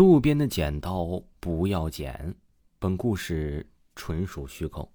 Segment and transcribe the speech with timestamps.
[0.00, 2.34] 路边的剪刀不要捡，
[2.78, 4.90] 本故事纯属虚构。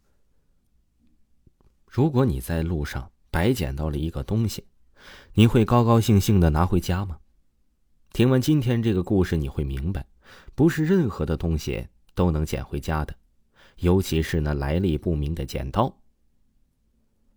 [1.86, 4.66] 如果你在路上白捡到了一个东西，
[5.36, 7.20] 你会高高兴兴的拿回家吗？
[8.14, 10.08] 听完今天这个故事，你会明白，
[10.56, 13.14] 不是任何的东西都能捡回家的，
[13.76, 16.00] 尤其是那来历不明的剪刀。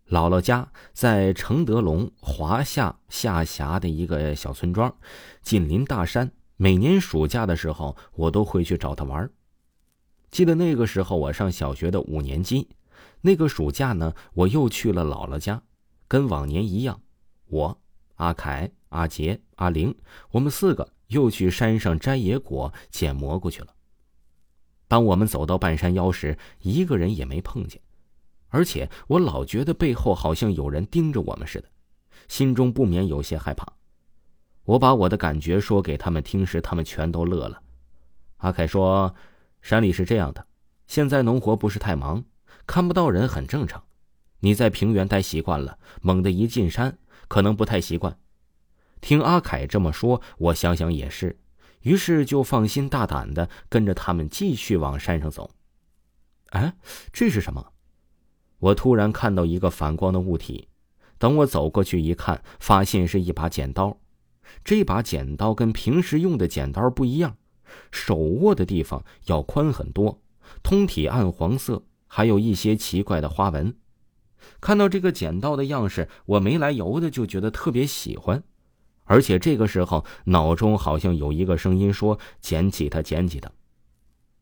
[0.07, 4.91] 姥姥家在承德龙华夏下辖的一个小村庄，
[5.43, 6.31] 紧邻大山。
[6.61, 9.29] 每年暑假的时候，我都会去找他玩。
[10.29, 12.67] 记得那个时候，我上小学的五年级。
[13.21, 15.63] 那个暑假呢，我又去了姥姥家，
[16.05, 17.01] 跟往年一样，
[17.45, 17.79] 我、
[18.15, 19.95] 阿凯、阿杰、阿玲，
[20.31, 23.73] 我们四个又去山上摘野果、捡蘑菇去了。
[24.89, 27.81] 当我们走到半山腰时，一个人也没碰见，
[28.49, 31.69] 而且我老觉得背后好像有人盯着我们似的，
[32.27, 33.65] 心中不免有些害怕。
[34.63, 37.61] 我把我的感觉说给他们听时，他们全都乐了。
[38.37, 39.13] 阿凯说
[39.61, 40.45] ：“山里是这样的，
[40.87, 42.23] 现在农活不是太忙，
[42.65, 43.83] 看不到人很正常。
[44.39, 48.17] 你在平原待习惯了，猛地一进山，可能不太习惯。”
[49.01, 51.39] 听阿凯这么说，我想想也是，
[51.81, 55.49] 于是就放心大胆的跟着他们继续往山上走。
[56.51, 56.73] 哎，
[57.11, 57.73] 这是什么？
[58.59, 60.67] 我突然看到一个反光的物体，
[61.17, 63.97] 等我走过去一看，发现是一把剪刀。
[64.63, 67.37] 这把剪刀跟平时用的剪刀不一样，
[67.91, 70.21] 手握的地方要宽很多，
[70.63, 73.75] 通体暗黄色，还有一些奇怪的花纹。
[74.61, 78.43] 看到这个剪刀的样式，我没来由的就觉得特别喜欢，
[79.03, 83.51] 而且这个时候脑中好像有一个声音说：“捡起它，捡起它。”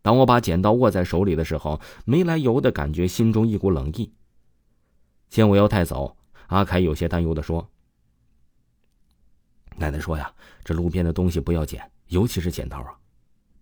[0.03, 4.13] 当我把剪刀握在手里的时候，没来由的感觉心中一股冷意。
[5.29, 6.15] 见我要带走，
[6.47, 7.69] 阿凯有些担忧的说。
[9.77, 10.31] 奶奶说呀
[10.65, 12.93] ：“这路边的东西不要捡，尤其是剪刀啊。”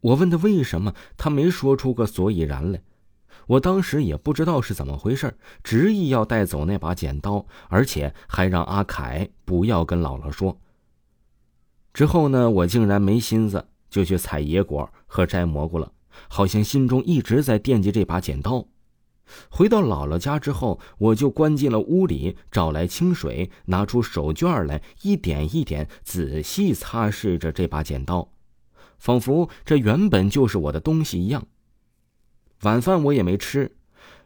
[0.02, 2.82] 我问他为什么，他没说出个所以然来。
[3.48, 10.60] 我当时也不知道是怎么回事，执意要带走那把剪刀，而且还让阿凯不要跟姥姥说。
[11.94, 15.92] 之后呢，我竟然没心思就去采野果和摘蘑菇了，
[16.28, 18.66] 好像心中一直在惦记这把剪刀。
[19.50, 28.32] 回到姥姥家之后，我就关进了屋里，找来清水，拿出手绢来，一点一点仔细擦拭着这把剪刀，
[28.98, 31.48] 仿佛这原本就是我的东西一样。
[32.62, 33.76] 晚饭我也没吃，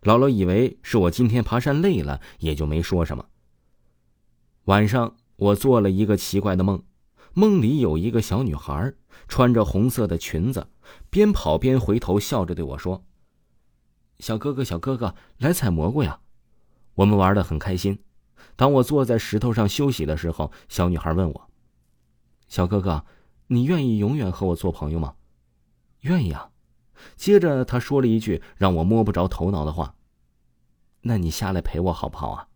[0.03, 3.25] 姥姥以为是我今天爬山累了，也就没说什么。
[4.65, 6.83] 晚上我做了一个奇怪的梦，
[7.33, 8.93] 梦里有一个小女孩
[9.27, 10.67] 穿着红色的裙子，
[11.09, 13.03] 边跑边回头笑着对我说。
[14.19, 16.19] 小哥哥，小哥哥，来采蘑菇呀！
[16.95, 18.03] 我们玩的很开心。
[18.55, 21.49] 当我坐在石头上休息的时候，小女孩问我
[22.49, 23.05] ：“小哥哥，
[23.47, 25.15] 你愿意永远和我做朋友吗
[26.01, 26.51] ？”“愿意啊。”
[27.15, 29.95] 接着她说了一句让我摸不着头脑的话
[31.01, 32.47] ：“那你下来陪我好不好啊？”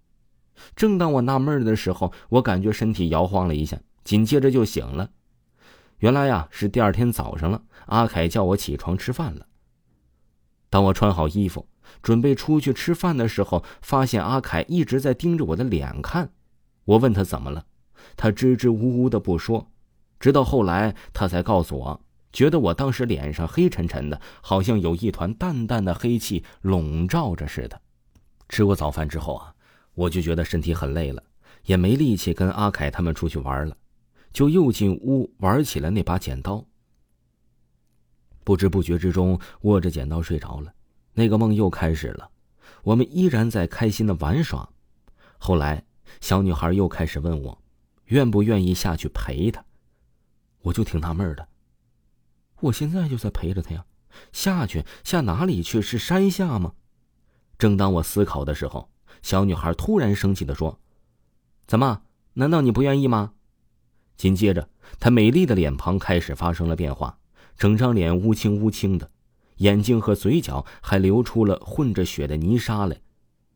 [0.75, 5.09] 正当我纳闷的时候，我感觉身体摇晃了一下，紧接着就醒了。
[5.99, 7.63] 原来呀，是第二天早上了。
[7.85, 9.47] 阿凯叫我起床吃饭了。
[10.73, 11.67] 当我穿好衣服，
[12.01, 16.31] 准备出去吃饭的时候，发现阿凯一直在盯着我的脸看。
[16.85, 17.63] 我问他怎么了，
[18.17, 19.69] 他支支吾吾的不说。
[20.19, 22.01] 直到后来，他才告诉我，
[22.31, 27.79] 觉得我当时脸上黑沉沉的，好像有一团淡淡的黑气笼罩着似的。
[28.49, 29.53] 吃过早饭之后啊，
[29.93, 31.21] 我就觉得身体很累了，
[31.65, 33.77] 也没力气跟阿凯他们出去玩了，
[34.31, 36.65] 就又进屋玩起了那把剪刀。
[38.43, 40.73] 不知不觉之中，握着剪刀睡着了，
[41.13, 42.29] 那个梦又开始了。
[42.83, 44.69] 我们依然在开心的玩耍。
[45.37, 45.85] 后来，
[46.21, 47.61] 小女孩又开始问我，
[48.05, 49.63] 愿不愿意下去陪她。
[50.61, 51.47] 我就挺纳闷的。
[52.59, 53.85] 我现在就在陪着她呀，
[54.31, 55.81] 下去下哪里去？
[55.81, 56.73] 是山下吗？
[57.57, 58.89] 正当我思考的时候，
[59.21, 60.79] 小女孩突然生气的说
[61.67, 62.03] ：“怎么？
[62.33, 63.33] 难道你不愿意吗？”
[64.17, 67.17] 紧接着，她美丽的脸庞开始发生了变化。
[67.57, 69.09] 整张脸乌青乌青的，
[69.57, 72.99] 眼睛和嘴角还流出了混着血的泥沙来，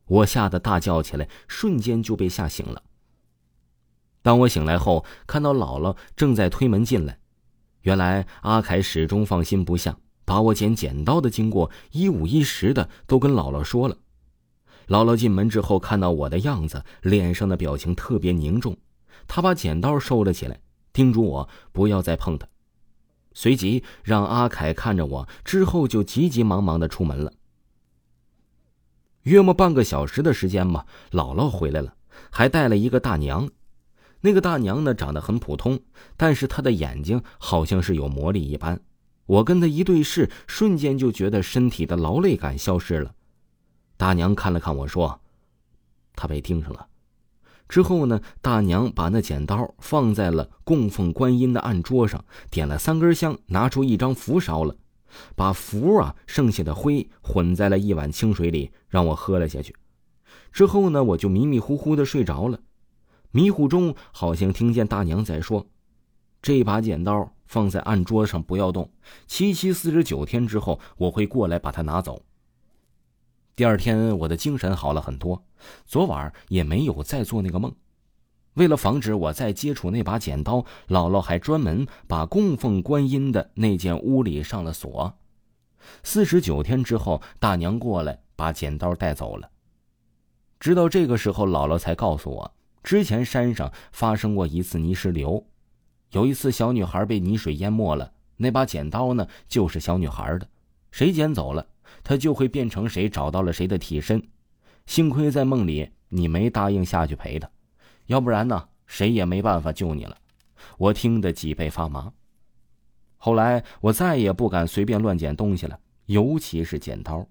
[0.06, 2.84] 我吓得大叫起来，瞬间就被吓醒了。
[4.22, 7.20] 当我醒来后，看到姥姥正在推门进来，
[7.82, 13.98] 原来阿凯始终放心不下，把我捡剪刀的经过一五一十的都跟姥姥说了。
[14.88, 18.78] 姥姥进门之后看到我的样子，脸上的表情特别凝重，
[19.28, 20.60] 她把剪刀收了起来，
[20.94, 22.48] 叮嘱我不要再碰它。
[23.38, 27.32] 随即让阿凯看着我，之后就急急忙忙的出门了。
[29.22, 31.94] 约莫半个小时的时间吧，姥姥回来了，
[32.32, 33.48] 还带了一个大娘。
[34.22, 35.80] 那个大娘呢，长得很普通，
[36.18, 38.80] 但是她的眼睛好像是有魔力一般，
[39.28, 43.14] 我跟她一对视，瞬间就觉得身体的劳累感消失了。
[43.98, 45.22] 大娘看了看我说
[46.18, 46.88] ：“他被盯上了。”
[47.68, 54.76] 之后呢，大娘把那剪刀放在了供奉观音的案桌上，点了三根香，拿出一张符烧了，
[55.36, 59.76] 把符啊剩下的灰混在了一碗清水里，让我喝了下去。
[60.52, 62.60] 之后呢，我就迷迷糊糊的睡着了。
[63.32, 65.68] 迷糊中，好像听见大娘在说
[66.42, 68.90] ：“这把剪刀放在案桌上，不要动。
[69.28, 72.22] 七七四十九天之后，我会过来把它拿走。”
[73.58, 75.44] 第二天，我的精神好了很多，
[75.88, 77.74] 昨晚也没有再做那个梦。
[78.54, 80.60] 为了防止我再接触那把剪刀，
[80.90, 85.12] 姥姥还专门把供奉观音的那间屋里上了锁。
[86.04, 89.50] 四十九天之后，大娘过来把剪刀带走了。
[90.60, 95.44] 直到这个时候，姥姥才告诉我，之前山上发生过一次泥石流，
[96.12, 100.48] 有一次小女孩被泥水淹没了，那把剪刀呢，就是小女孩的，
[100.92, 101.66] 谁捡走了？
[102.04, 104.22] 他就会变成谁，找到了谁的替身。
[104.86, 107.50] 幸亏在梦里你没答应下去陪他，
[108.06, 110.18] 要不然呢，谁也没办法救你了。
[110.78, 112.12] 我听得脊背发麻。
[113.18, 117.28] 后来我再也不敢随便乱捡东西了，尤其是剪刀。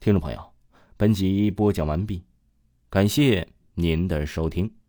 [0.00, 0.52] 听众朋友，
[0.96, 2.24] 本集播讲完毕，
[2.88, 4.79] 感谢您的收听。